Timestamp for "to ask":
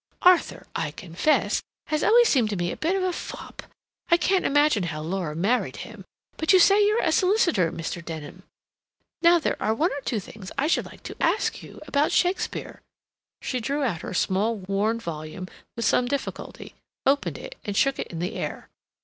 11.03-11.61